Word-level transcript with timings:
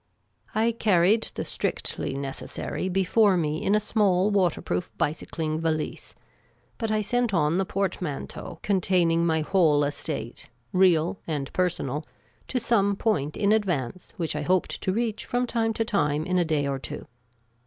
I 0.55 0.71
carried 0.71 1.29
the 1.35 1.45
strictly 1.45 2.15
necessary 2.15 2.89
before 2.89 3.37
me 3.37 3.61
in 3.63 3.75
a 3.75 3.79
small 3.79 4.31
waterproof 4.31 4.91
bicycling 4.97 5.59
valise; 5.59 6.15
but 6.79 6.89
I 6.89 7.03
sent 7.03 7.35
on 7.35 7.57
the 7.57 7.67
portmanteau 7.67 8.57
containing 8.63 9.27
my 9.27 9.41
whole 9.41 9.83
estate, 9.83 10.49
real 10.73 11.19
and 11.27 11.53
personal, 11.53 12.03
to 12.47 12.59
some 12.59 12.95
point 12.95 13.37
in 13.37 13.51
advance 13.51 14.11
which 14.17 14.35
I 14.35 14.41
hoped 14.41 14.81
to 14.81 14.91
reach 14.91 15.23
from 15.25 15.45
time 15.45 15.71
to 15.75 15.85
time 15.85 16.25
in 16.25 16.39
a 16.39 16.45
day 16.45 16.65
or 16.67 16.79
two. 16.79 17.05